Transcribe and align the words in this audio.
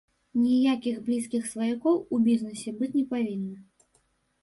Ніякіх 0.43 0.95
блізкіх 1.09 1.45
сваякоў 1.53 2.01
у 2.17 2.21
бізнэсе 2.31 2.77
быць 2.83 2.93
не 2.99 3.07
павінна. 3.17 3.57